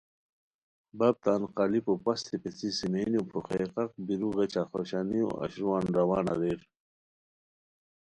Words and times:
بپ 0.97 1.15
تان 1.23 1.41
قالیپو 1.57 1.93
پستی 2.03 2.35
پیڅھی 2.41 2.69
سیمئینو 2.77 3.21
پھوخئے 3.29 3.65
قاق 3.73 3.91
بیرو 4.05 4.29
غیچہ 4.37 4.61
خوشانیو 4.69 5.29
اشروان 5.43 5.83
روان 5.97 6.25
اریر 6.33 6.59